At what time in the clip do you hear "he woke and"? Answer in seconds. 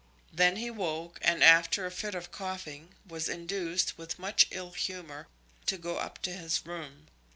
0.55-1.43